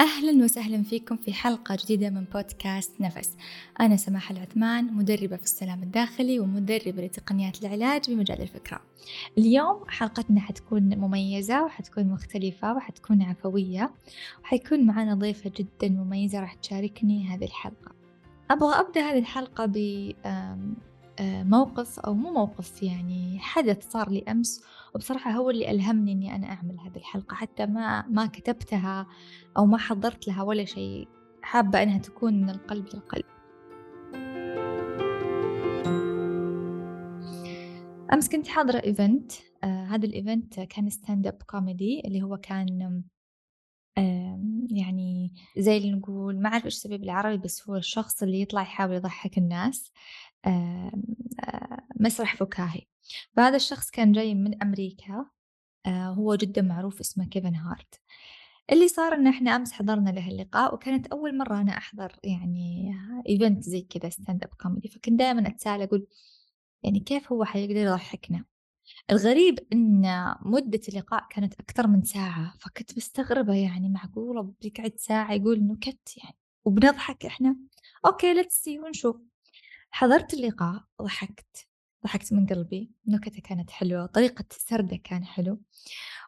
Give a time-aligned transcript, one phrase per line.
[0.00, 3.36] أهلا وسهلا فيكم في حلقة جديدة من بودكاست نفس.
[3.80, 8.80] أنا سماح العثمان مدربة في السلام الداخلي ومدربة لتقنيات العلاج بمجال الفكرة.
[9.38, 13.90] اليوم حلقتنا حتكون مميزة وحتكون مختلفة وحتكون عفوية
[14.44, 17.92] وحيكون معنا ضيفة جدا مميزة راح تشاركني هذه الحلقة.
[18.50, 19.76] أبغى أبدأ هذه الحلقة ب
[21.20, 24.64] موقف أو مو موقف يعني حدث صار لي أمس
[24.94, 29.06] وبصراحة هو اللي ألهمني إني أنا أعمل هذه الحلقة حتى ما ما كتبتها
[29.56, 31.08] أو ما حضرت لها ولا شيء
[31.42, 33.24] حابة إنها تكون من القلب للقلب
[38.12, 39.32] أمس كنت حاضرة event
[39.64, 43.02] آه هذا ال event كان stand up comedy اللي هو كان
[43.98, 48.62] آه يعني زي اللي نقول ما أعرف إيش سبب بالعربي بس هو الشخص اللي يطلع
[48.62, 49.92] يحاول يضحك الناس.
[49.92, 50.27] آه
[52.00, 52.82] مسرح فكاهي.
[53.36, 55.26] فهذا الشخص كان جاي من أمريكا
[55.86, 58.00] آه هو جدا معروف اسمه كيفن هارت.
[58.72, 62.94] اللي صار إن إحنا أمس حضرنا له اللقاء وكانت أول مرة أنا أحضر يعني
[63.28, 66.06] event زي كذا stand up comedy فكنت دائما أتساءل أقول
[66.82, 68.44] يعني كيف هو حيقدر يضحكنا؟
[69.10, 70.02] الغريب إن
[70.42, 72.54] مدة اللقاء كانت أكثر من ساعة.
[72.60, 77.56] فكنت مستغربة يعني معقولة بيقعد ساعة يقول نكت يعني وبنضحك إحنا.
[78.06, 79.16] okay let's see ونشوف.
[79.90, 81.68] حضرت اللقاء ضحكت
[82.04, 85.60] ضحكت من قلبي نكتة كانت حلوة طريقة سرده كان حلو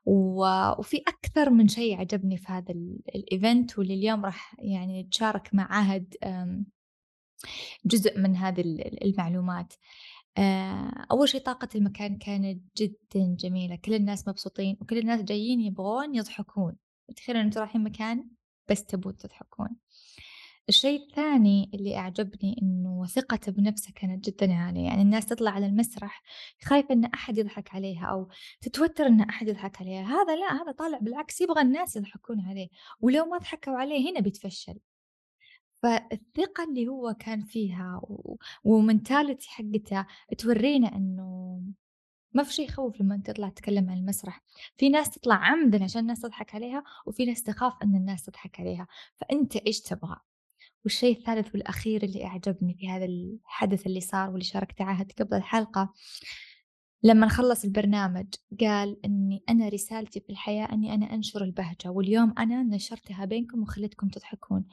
[0.06, 0.44] و...
[0.78, 2.72] وفي أكثر من شيء عجبني في هذا
[3.14, 6.14] الإيفنت واللي اليوم راح يعني نتشارك مع عهد
[7.84, 8.60] جزء من هذه
[9.02, 9.74] المعلومات.
[11.10, 16.76] أول شيء طاقة المكان كانت جدا جميلة كل الناس مبسوطين وكل الناس جايين يبغون يضحكون.
[17.16, 18.28] تخيلوا أنتم رايحين مكان
[18.70, 19.68] بس تبون تضحكون.
[20.68, 26.22] الشيء الثاني اللي أعجبني إنه ثقته بنفسه كانت جدا عالية يعني الناس تطلع على المسرح
[26.64, 28.28] خايفة إن أحد يضحك عليها أو
[28.60, 30.02] تتوتر إن أحد يضحك عليها.
[30.02, 32.68] هذا لا هذا طالع بالعكس يبغى الناس يضحكون عليه
[33.00, 34.78] ولو ما ضحكوا عليه هنا بيتفشل.
[35.82, 38.02] فالثقة اللي هو كان فيها
[38.64, 40.06] ومنتاليتي حقته
[40.38, 41.62] تورينا إنه
[42.32, 44.42] ما في شيء يخوف لما تطلع تتكلم عن المسرح.
[44.76, 48.86] في ناس تطلع عمدا عشان الناس تضحك عليها وفي ناس تخاف أن الناس تضحك عليها.
[49.16, 50.16] فأنت إيش تبغى؟
[50.84, 55.92] والشيء الثالث والأخير اللي أعجبني في هذا الحدث اللي صار واللي شاركت عهد قبل الحلقة
[57.02, 58.26] لما خلص البرنامج
[58.60, 64.08] قال أني أنا رسالتي في الحياة أني أنا أنشر البهجة واليوم أنا نشرتها بينكم وخليتكم
[64.08, 64.64] تضحكون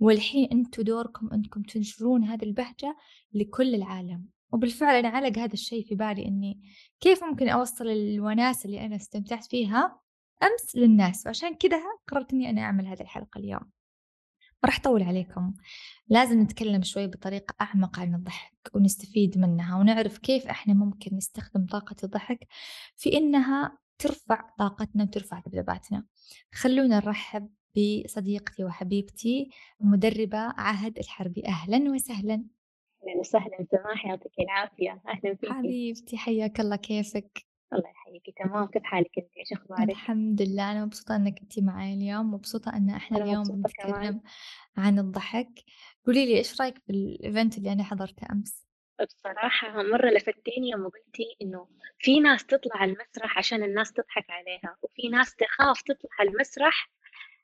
[0.00, 2.96] والحين أنتم دوركم أنكم تنشرون هذه البهجة
[3.32, 4.26] لكل العالم.
[4.52, 6.60] وبالفعل أنا علق هذا الشيء في بالي أني
[7.00, 10.00] كيف ممكن أوصل الوناسة اللي أنا استمتعت فيها
[10.42, 13.73] أمس للناس وعشان كذا قررت أني أنا أعمل هذه الحلقة اليوم.
[14.64, 15.54] راح أطول عليكم.
[16.08, 21.96] لازم نتكلم شوي بطريقة أعمق عن الضحك ونستفيد منها ونعرف كيف إحنا ممكن نستخدم طاقة
[22.04, 22.46] الضحك
[22.96, 26.04] في إنها ترفع طاقتنا وترفع ذبذباتنا
[26.52, 31.46] خلونا نرحب بصديقتي وحبيبتي مدربة عهد الحربي.
[31.46, 32.34] أهلا وسهلا.
[32.34, 35.02] أهلا وسهلا سماح يعطيك العافية.
[35.08, 36.76] أهلا فيك حبيبتي حياك الله.
[36.76, 41.58] كيفك؟ الله يحييكي تمام كيف حالك انت؟ إيش أخبارك؟ الحمد لله أنا مبسوطة أنك انت
[41.58, 44.20] معي اليوم مبسوطة أن إحنا اليوم بنتكلم
[44.76, 45.48] عن الضحك.
[46.06, 48.64] قولي لي إيش رأيك في الايفنت اللي أنا حضرته أمس؟
[49.00, 54.76] بصراحة مرة لفتيني يوم قلتي إنه في ناس تطلع على المسرح عشان الناس تضحك عليها
[54.82, 56.90] وفي ناس تخاف تطلع على المسرح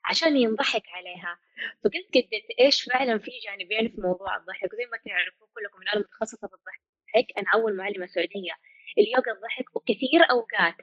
[0.05, 1.39] عشان ينضحك عليها.
[1.83, 6.47] فقلت قد إيش فعلا في جانبين في موضوع الضحك؟ زي ما تعرفوا كلكم أنا متخصصة
[6.47, 8.53] في الضحك أنا أول معلمة سعودية.
[8.97, 10.75] اليوغا الضحك وكثير أوقات.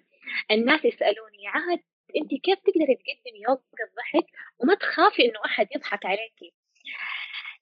[0.51, 1.81] الناس يسألوني عهد
[2.17, 4.27] أنت كيف تقدري تقدمي يوغا الضحك؟
[4.59, 6.53] وما تخافي إنه أحد يضحك عليكي.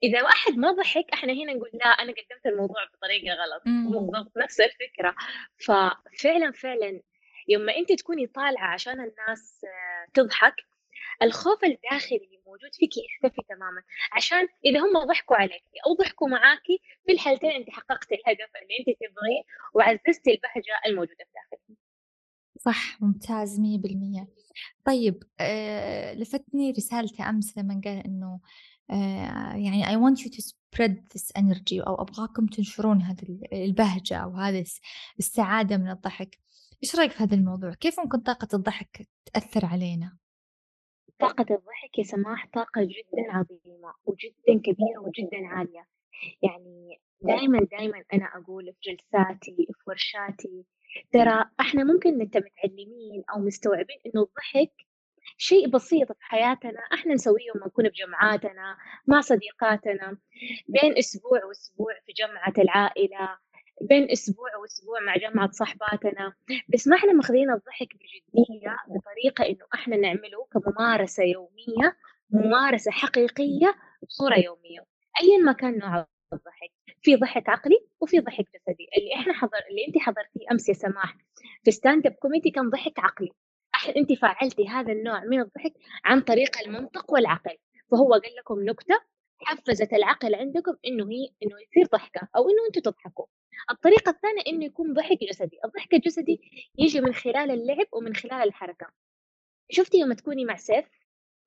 [0.03, 3.63] إذا واحد ما ضحك إحنا هنا نقول لا أنا قدمت الموضوع بطريقة غلط.
[3.65, 5.15] بالضبط نفس الفكرة.
[5.59, 7.01] ففعلا فعلا
[7.49, 9.67] يوم ما أنت تكوني طالعة عشان الناس
[10.15, 10.55] تضحك
[11.23, 17.13] الخوف الداخلي موجود فيك يختفي تماما عشان إذا هم ضحكوا عليك أو ضحكوا معاكي في
[17.13, 19.43] الحالتين أنت حققت الهدف اللي أنت تبغيه
[19.75, 21.79] وعززتي البهجة الموجودة في داخلك
[22.59, 24.29] صح ممتاز مية بالمية
[24.85, 28.41] طيب آه لفتني رسالته أمس لما قال إنه
[28.91, 34.37] آه يعني I want you to spread this energy أو أبغاكم تنشرون هذه البهجة أو
[34.37, 34.65] هذه
[35.19, 36.39] السعادة من الضحك
[36.83, 40.17] إيش رأيك في هذا الموضوع؟ كيف ممكن طاقة الضحك تأثر علينا؟
[41.19, 45.87] طاقة الضحك يا سماح طاقة جدا عظيمة وجدا كبيرة وجدا عالية.
[46.43, 50.65] يعني دائما دائما أنا أقول في جلساتي في ورشاتي
[51.13, 54.73] ترى إحنا ممكن نبقى متعلمين أو مستوعبين إنه الضحك
[55.39, 56.81] شيء بسيط في حياتنا.
[56.95, 58.77] إحنا نسويه لما نكون في جمعاتنا
[59.07, 60.19] مع صديقاتنا
[60.69, 63.39] بين أسبوع وأسبوع في جمعة العائلة.
[63.81, 66.33] بين أسبوع وأسبوع مع جمعة صحباتنا
[66.69, 71.97] بس ما إحنا ماخذين الضحك بجدية بطريقة إنه إحنا نعمله كممارسة يومية
[72.31, 74.81] ممارسة حقيقية بصورة يومية.
[75.23, 76.71] أيا ما كان نوع الضحك
[77.03, 78.89] في ضحك عقلي وفي ضحك جسدي.
[78.99, 81.17] اللي إحنا حضر اللي انت حضرتيه أمس يا سماح
[81.65, 83.31] في stand up comedy كان ضحك عقلي.
[83.97, 85.73] انت فعلتي هذا النوع من الضحك
[86.05, 87.57] عن طريق المنطق والعقل.
[87.91, 89.01] فهو قال لكم نكتة
[89.41, 93.27] حفزت العقل عندكم إنه هي إنه يصير ضحكة أو إنه أنتم تضحكوا.
[93.71, 95.59] الطريقة الثانية إنه يكون ضحك جسدي.
[95.65, 96.41] الضحك الجسدي
[96.79, 98.87] يجي من خلال اللعب ومن خلال الحركة.
[99.71, 100.85] شفتي لما تكوني مع سيف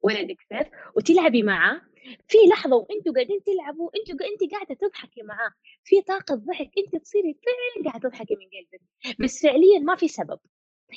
[0.02, 1.82] ولدك سيف وتلعبي معاه؟
[2.28, 5.52] في لحظة وأنتوا قاعدين تلعبوا أنتوا انت قاعدة تضحكي معاه.
[5.84, 8.82] في طاقة ضحك انت تصيري فعلا قاعدة تضحكي من قلبك.
[9.20, 10.40] بس فعليا ما في سبب.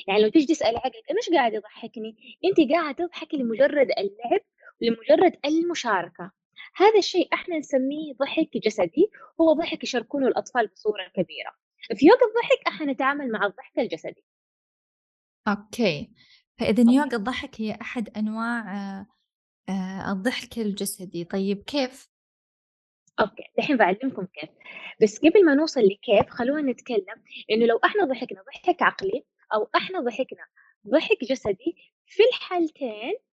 [0.09, 4.41] يعني لو تيجي تسالي عقلك أنا إيش قاعد يضحكني؟ انت قاعدة تضحكي لمجرد اللعب
[4.81, 6.33] لمجرد المشاركة.
[6.77, 9.11] هذا الشيء إحنا نسميه ضحك جسدي
[9.41, 11.53] هو ضحك يشاركونه الأطفال بصورة كبيرة.
[11.97, 14.25] في يوغا الضحك إحنا نتعامل مع الضحك الجسدي.
[15.49, 16.11] أوكي.
[16.59, 18.75] فإذا يوغا الضحك هي أحد أنواع
[19.69, 21.25] آه، الضحك الجسدي.
[21.25, 22.09] طيب كيف؟
[23.21, 23.45] أوكي.
[23.59, 24.51] دحين بعلمكم كيف.
[25.03, 29.25] بس قبل ما نوصل لكيف خلونا نتكلم إنه لو إحنا ضحكنا ضحك عقلي
[29.55, 30.47] أو إحنا ضحكنا
[30.89, 31.77] ضحك جسدي
[32.07, 33.32] في الحالتين آه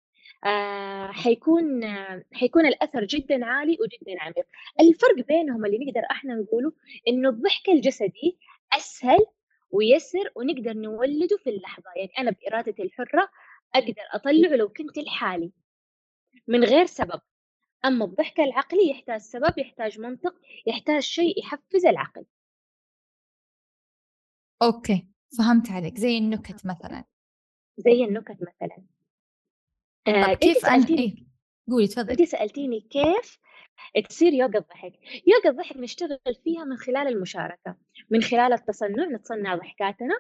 [1.13, 4.47] حيكون آه حيكون الأثر جدا عالي وجدا عميق.
[4.81, 6.73] الفرق بينهم اللي نقدر إحنا نقوله
[7.09, 8.39] إنه الضحك الجسدي
[8.73, 9.27] أسهل
[9.71, 11.91] ويسر ونقدر نولده في اللحظة.
[11.97, 13.29] يعني أنا بارادتي الحرة
[13.75, 15.53] أقدر أطلعه لو كنت لحالي
[16.49, 17.21] من غير سبب.
[17.85, 20.35] أما الضحك العقلي يحتاج سبب يحتاج منطق
[20.67, 22.25] يحتاج شيء يحفز العقل.
[24.63, 25.09] أوكي
[25.39, 25.99] فهمت عليك.
[25.99, 27.05] زي النكت مثلا.
[27.77, 28.85] زي النكت مثلا.
[30.09, 31.15] آه كيف انت إيه؟
[31.71, 33.39] قولي تفضلي انت سألتيني كيف
[34.09, 34.93] تصير يوغا الضحك.
[35.27, 37.77] يوغا الضحك نشتغل فيها من خلال المشاركة
[38.11, 40.15] من خلال التصنع نتصنع ضحكاتنا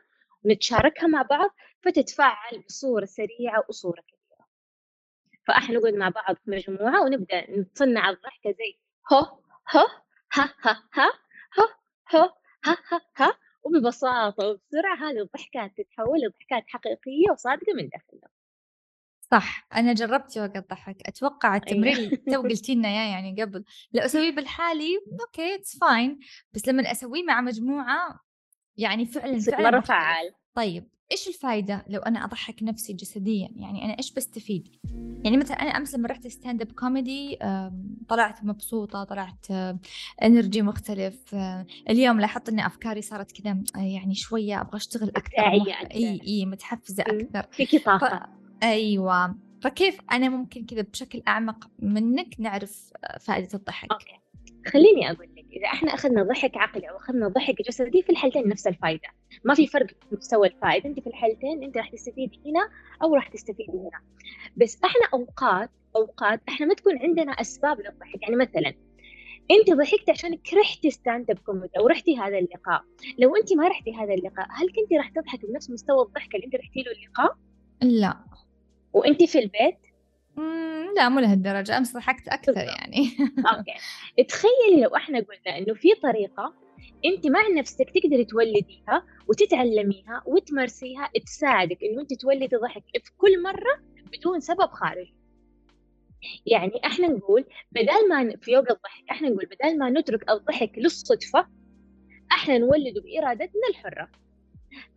[0.44, 1.50] ونتشاركها مع بعض
[1.82, 4.48] فتتفاعل بصورة سريعة وصورة كبيرة.
[5.46, 8.78] فاحنا نقعد مع بعض في مجموعة ونبدأ نتصنع الضحكة زي
[9.12, 9.18] هو
[9.76, 9.86] هو
[10.32, 11.12] ها ها ها
[11.58, 11.68] هو
[12.14, 12.32] هو
[12.64, 18.28] ها ها ها وببساطة وبسرعة هذه الضحكات تتحول لضحكات حقيقية وصادقة من داخلنا.
[19.30, 24.02] صح أنا جربت يوغا الضحك أتوقع التمرين اللي تو قلتي لنا إياه يعني قبل لو
[24.02, 26.18] أسويه بالحالي okay it's fine
[26.52, 28.20] بس لما أسويه مع مجموعة
[28.76, 30.32] يعني فعلا فعلا مرة فعال.
[30.54, 34.68] طيب إيش الفايدة لو أنا أضحك نفسي جسديا؟ يعني أنا إيش بستفيد؟
[35.24, 37.38] يعني مثلا أنا أمس لما رحت stand-up comedy
[38.08, 39.46] طلعت مبسوطة طلعت
[40.22, 41.34] energy مختلف
[41.90, 45.42] اليوم لاحظت إن أفكاري صارت كذا يعني شوية أبغى أشتغل أكثر
[45.94, 47.46] إي إي متحفزة أكثر.
[47.52, 48.38] فيكي طاقة.
[48.62, 49.34] أيوة.
[49.62, 54.18] فكيف أنا ممكن كذا بشكل أعمق منك نعرف فائدة الضحك؟ أوكي.
[54.66, 58.66] خليني أقول لك إذا إحنا أخذنا ضحك عقلي أو أخذنا ضحك جسدي في الحالتين نفس
[58.66, 59.08] الفائدة
[59.44, 62.68] ما في فرق في مستوى الفائدة أنت في الحالتين أنت راح تستفيدي هنا
[63.02, 64.00] أو راح تستفيدي هنا.
[64.56, 68.22] بس إحنا أوقات أوقات إحنا ما تكون عندنا أسباب للضحك.
[68.22, 68.74] يعني مثلا
[69.50, 72.84] أنت ضحكتي عشان حضرتي stand-up comedy أو رحتي هذا اللقاء.
[73.18, 76.54] لو أنت ما رحتي هذا اللقاء هل كنتي راح تضحكي بنفس مستوى الضحك اللي أنت
[76.54, 77.36] رحتي له اللقاء؟
[77.82, 78.16] لا.
[78.98, 79.78] وانت في البيت؟
[80.96, 83.08] لا مو لهالدرجة أمس ضحكت أكثر يعني.
[83.56, 84.24] أوكي.
[84.24, 86.54] تخيلي لو إحنا قلنا إنه في طريقة
[87.04, 93.82] أنت مع نفسك تقدري تولديها وتتعلميها وتمارسيها تساعدك إنه أنت تولدي ضحك في كل مرة
[94.12, 95.14] بدون سبب خارجي.
[96.46, 101.46] يعني إحنا نقول بدل ما في يوم الضحك إحنا نقول بدل ما نترك الضحك للصدفة
[102.32, 104.08] إحنا نولده بإرادتنا الحرة.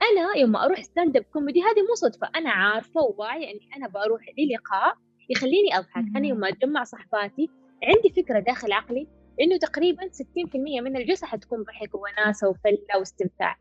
[0.02, 4.98] أنا يوم أروح stand-up comedy هذه مو صدفة أنا عارفة وواعية إني أنا بروح للقاء
[5.30, 6.06] يخليني أضحك.
[6.16, 7.50] أنا يوم أتجمع صحباتي
[7.84, 9.08] عندي فكرة داخل عقلي
[9.42, 13.58] إنه تقريبا 60% من الجلسة حتكون ضحك وناسة وفلة واستمتاع.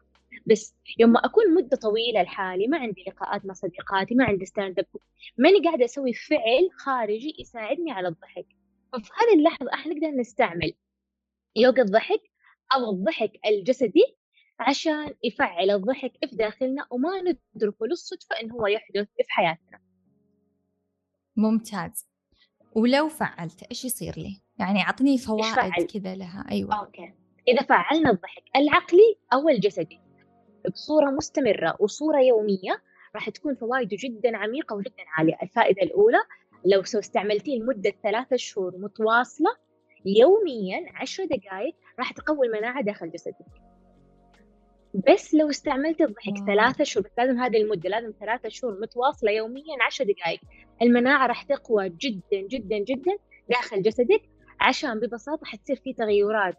[0.47, 4.87] بس يوم أكون مدة طويلة لحالي ما عندي لقاءات مع صديقاتي ما عندي stand-up
[5.39, 8.47] ماني قاعدة أسوي فعل خارجي يساعدني على الضحك.
[8.93, 10.73] ففي هذه اللحظة إحنا نقدر نستعمل
[11.57, 12.21] يوغا الضحك
[12.75, 14.20] أو الضحك الجسدي
[14.61, 19.81] عشان يفعل الضحك في داخلنا وما نتركه للصدفة إن هو يحدث في حياتنا.
[21.37, 22.07] ممتاز.
[22.77, 26.47] ولو فعلت إيش يصير لي؟ يعني أعطني فوائد كذا لها.
[26.51, 26.81] أيوة.
[26.81, 27.13] أوكي.
[27.49, 30.01] إذا فعلنا الضحك العقلي أو الجسدي
[30.73, 32.83] بصورة مستمرة وصورة يومية
[33.15, 35.39] راح تكون فوائده جدا عميقة وجدا عالية.
[35.43, 36.19] الفائدة الأولى
[36.65, 39.51] لو استعملتيه لمدة ثلاثة شهور متواصلة
[40.07, 43.70] يوميا عشر دقائق راح تقوي المناعة داخل جسدك.
[44.95, 49.83] بس لو استعملت الضحك ثلاثة شهور بس لازم هذه المدة لازم ثلاثة شهور متواصلة يوميا
[49.87, 50.41] عشر دقائق
[50.83, 53.13] المناعة راح تقوى جدا جدا جدا
[53.51, 54.23] داخل جسدك
[54.61, 56.55] عشان ببساطة حتصير في تغيرات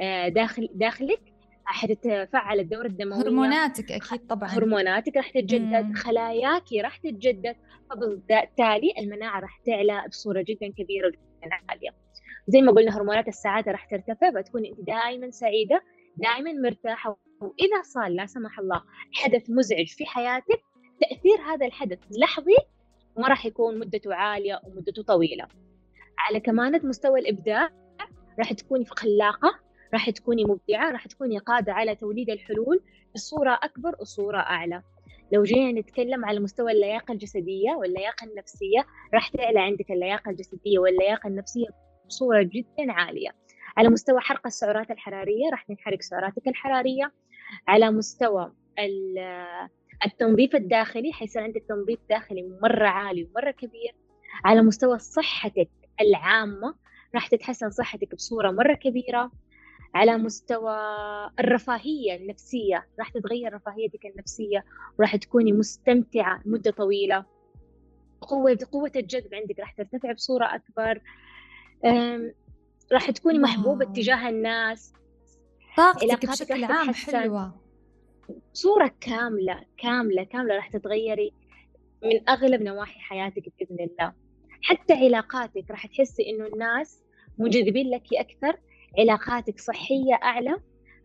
[0.00, 1.20] آه، داخل داخلك
[1.64, 4.48] حتتفعل الدورة الدموية هرموناتك أكيد طبعًا.
[4.48, 5.92] هرموناتك راح تتجدد،.
[5.96, 7.56] خلاياكِ راح تتجدد،
[7.90, 11.90] فبالتالي المناعة راح تعلى بصورة جدًا كبيرة وجدًا عالية.
[12.48, 15.82] زي ما قُلنا هرمونات السعادة راح ترتفع، فتكوني أنتِ دايمًا سعيدة،
[16.16, 18.82] دايمًا مرتاحة، وإذا صار لا سمح الله
[19.12, 20.62] حدث مزعج في حياتِك،
[21.00, 22.56] تأثير هذا الحدث لحظي
[23.16, 25.48] وما راح يكون مدته عالية ومدته طويلة.
[26.18, 27.68] على كمانة مستوى الإبداع
[28.38, 29.60] راح تكوني خلاقة،
[29.92, 32.80] راح تكوني مبدعة، راح تكوني قادرة على توليد الحلول
[33.14, 34.82] بصورة أكبر وصورة أعلى.
[35.32, 41.26] لو جينا نتكلم على مستوى اللياقة الجسدية واللياقة النفسية، راح تعلى عندك اللياقة الجسدية واللياقة
[41.26, 41.66] النفسية
[42.06, 43.30] بصورة جدًا عالية.
[43.76, 47.12] على مستوى حرق السعرات الحرارية راح تنحرق سعراتك الحرارية.
[47.68, 48.52] على مستوى
[50.06, 53.94] التنظيف الداخلي حيصير عندك تنظيف داخلي مرة عالي ومرة كبير.
[54.44, 56.74] على مستوى صحتك العامة
[57.14, 59.30] راح تتحسن صحتك بصورة مرة كبيرة.
[59.94, 60.76] على مستوى
[61.40, 64.64] الرفاهية النفسية راح تتغير رفاهيتك النفسية
[64.98, 67.24] وراح تكوني مستمتعة مدة طويلة
[68.20, 71.00] قوة قوة الجذب عندك راح ترتفع بصورة أكبر
[72.92, 74.92] راح تكوني محبوبة تجاه الناس
[75.76, 77.60] طاقتك بشكل عام حلوة.
[78.52, 81.32] صورة كاملة كاملة كاملة راح تتغيري
[82.04, 84.12] من أغلب نواحي حياتك بإذن الله.
[84.62, 87.04] حتى علاقاتك راح تحسي إنه الناس
[87.38, 88.56] منجذبين لك أكثر
[88.98, 90.56] علاقاتك صحية أعلى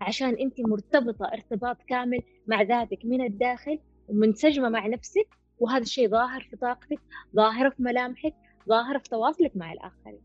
[0.02, 5.28] عشان أنت مرتبطة ارتباط كامل مع ذاتك من الداخل ومنسجمة مع نفسك
[5.60, 7.00] وهذا الشيء ظاهر في طاقتك
[7.36, 8.34] ظاهر في ملامحك
[8.70, 10.22] ظاهر في تواصلك مع الآخرين.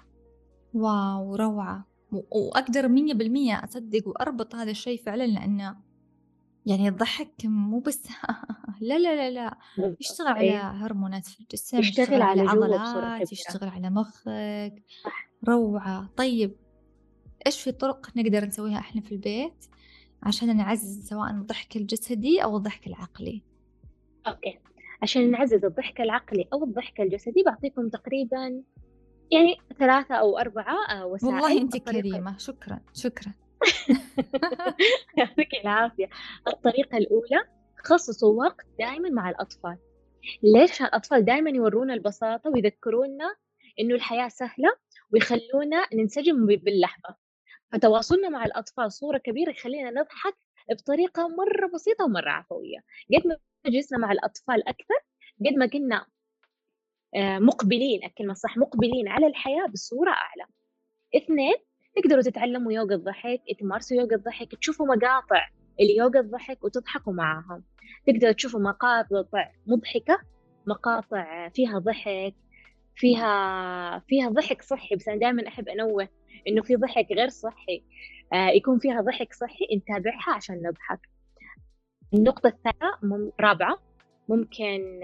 [0.75, 1.87] واو روعة.
[2.12, 5.76] وأقدر مية بالمية أصدق وأربط هذا الشيء فعلا لأنه
[6.67, 8.09] يعني الضحك مو بس
[8.81, 9.97] لا لا لا لا.
[10.00, 10.71] يشتغل على إيه.
[10.71, 14.83] هرمونات في الجسم يشتغل, يشتغل على عضلات يشتغل على مخك
[15.49, 16.11] روعة.
[16.17, 16.57] طيب
[17.47, 19.64] إيش في طرق نقدر نسويها إحنا في البيت
[20.23, 23.43] عشان نعزز سواء الضحك الجسدي أو الضحك العقلي؟
[24.26, 24.59] أوكي.
[25.02, 28.62] عشان نعزز الضحك العقلي أو الضحك الجسدي بعطيكم تقريبا
[29.33, 32.39] يعني ثلاثة أو أربعة آه، وسائل والله أنت كريمة.
[32.39, 33.33] شكرا شكرا.
[35.19, 36.09] يعطيك العافية.
[36.49, 37.45] الطريقة الأولى
[37.85, 39.79] خصصوا وقت دائما مع الأطفال.
[40.43, 43.37] ليش الأطفال دائما يورونا البساطة ويذكرونا
[43.81, 44.77] إنه الحياة سهلة
[45.13, 47.17] ويخلونا ننسجم باللحظة؟
[47.73, 50.35] فتواصلنا مع الأطفال صورة كبيرة يخلينا نضحك
[50.71, 52.79] بطريقة مرة بسيطة ومرة عفوية.
[53.15, 54.95] قد ما جلسنا مع الأطفال أكثر
[55.47, 56.07] قد ما كنا
[57.17, 60.45] مقبلين الكلمة الصح مقبلين على الحياة بصورة أعلى.
[61.17, 61.55] اثنين
[61.97, 65.49] تقدروا تتعلموا يوغا الضحك تمارسوا يوغا الضحك تشوفوا مقاطع
[65.81, 67.64] اليوغا الضحك وتضحكوا معاهم.
[68.07, 70.21] تقدروا تشوفوا مقاطع مضحكة
[70.67, 72.35] مقاطع فيها ضحك
[72.97, 74.97] فيها فيها ضحك صحي.
[74.97, 76.09] بس أنا دائما أحب أنوه
[76.49, 77.83] إنه في ضحك غير صحي.
[78.33, 81.00] آه يكون فيها ضحك صحي نتابعها عشان نضحك.
[82.14, 83.31] النقطة الثانية.
[83.40, 83.79] رابعة
[84.29, 85.00] ممكن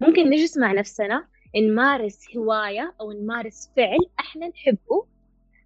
[0.00, 1.26] ممكن نجلس مع نفسنا
[1.56, 5.06] نمارس هواية أو نمارس فعل إحنا نحبه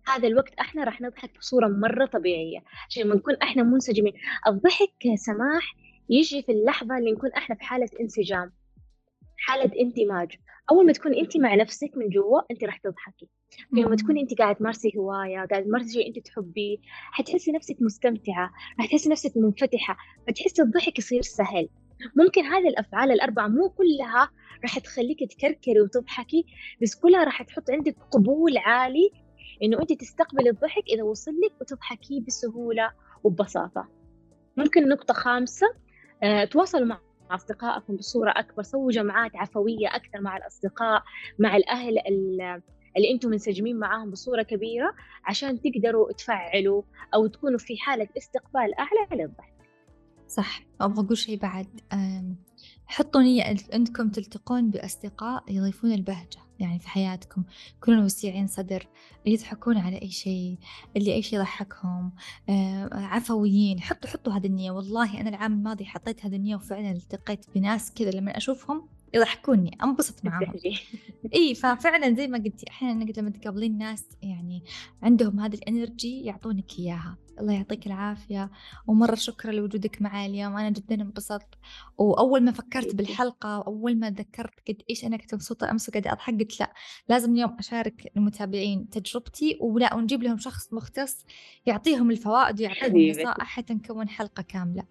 [0.07, 2.59] هذا الوقت إحنا راح نضحك بصورة مرة طبيعية.
[2.89, 4.13] عشان لما نكون إحنا منسجمين
[4.49, 5.77] الضحك سماح
[6.11, 8.53] يجي في اللحظة اللي نكون إحنا في حالة انسجام
[9.39, 10.33] حالة اندماج.
[10.71, 13.29] أول ما تكون انت مع نفسك من جوا انت راح تضحكي.
[13.73, 16.77] لما تكوني انت قاعدة تمارسي هواية قاعدة تمارسي شيء انت تحبيه
[17.13, 21.69] حتحسي نفسك مستمتعة راح تحسي نفسك منفتحة فتحسي الضحك يصير سهل.
[22.17, 24.31] ممكن هذه الأفعال الأربعة مو كلها
[24.63, 26.45] راح تخليك تكركري وتضحكي
[26.83, 29.11] بس كلها راح تحط عندك قبول عالي
[29.63, 32.91] إنه انت تستقبلي الضحك إذا وصل لك وتضحكيه بسهولة
[33.25, 33.89] وببساطة.
[34.57, 35.67] ممكن نقطة خامسة
[36.23, 41.03] أه تواصلوا مع أصدقائكم بصورة أكبر سووا جمعات عفوية أكثر مع الأصدقاء
[41.39, 41.99] مع الأهل
[42.97, 46.83] اللي أنتم منسجمين معاهم بصورة كبيرة عشان تقدروا تفعلوا
[47.15, 49.54] أو تكونوا في حالة استقبال أعلى للضحك.
[50.37, 50.63] صح.
[50.81, 51.67] أبغى أقول شيء بعد.
[52.87, 57.45] حطوا نية أنكم تلتقون بأصدقاء يضيفون البهجة يعني في حياتكم.
[57.81, 58.87] كونوا وسيعين صدر
[59.27, 60.59] يضحكون على أي شيء
[60.97, 62.13] اللي أي شيء يضحكهم.
[62.93, 63.81] عفويين.
[63.81, 64.71] حطوا حطوا هذه النية.
[64.71, 70.15] والله أنا العام الماضي حطيت هذه النية وفعلا التقيت بناس كذا لما أشوفهم يضحكوني انبسط
[70.25, 70.53] معاهم.
[71.35, 74.65] إي ففعلا زي ما قلتي أحيانا لما تقابلين ناس يعني
[75.03, 77.19] عندهم هذه الإنرجي يعطونك إياها.
[77.41, 78.51] الله يعطيك العافية.
[78.87, 80.57] ومرة شكرا لوجودك معي اليوم.
[80.57, 81.49] أنا جدا انبسطت.
[81.99, 86.35] وأول ما فكرت بالحلقة وأول ما تذكرت قد إيش أنا كنت مبسوطة أمس وقاعدة أضحك
[86.35, 86.73] قلت لا
[87.09, 89.59] لازم اليوم أشارك المتابعين تجربتي.
[89.61, 91.25] ولا ونجيب لهم شخص مختص
[91.67, 94.85] يعطيهم الفوائد ويعطيهم نصائح حتى نكون حلقة كاملة.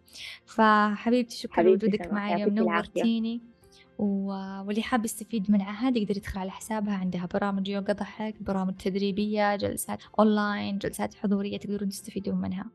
[0.45, 2.55] فحبيبتي شكرا لوجودك معي اليوم.
[2.55, 3.52] نورتيني.
[3.97, 9.55] واللي حاب يستفيد من عهد يقدر يدخل على حسابها عندها برامج يوغا ضحك برامج تدريبية
[9.55, 12.65] جلسات أونلاين جلسات حضورية تقدرون تستفيدون منها.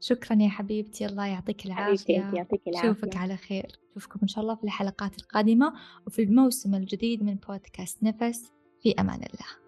[0.00, 3.66] شكرًا يا حبيبتي، الله يعطيكِ العافية، يعطيكِ أشوفِك العافية، على خير،
[3.96, 5.72] أشوفكم إن شاء الله في الحلقات القادمة
[6.06, 8.52] وفي الموسم الجديد من بودكاست نفس،
[8.82, 9.61] في أمان الله.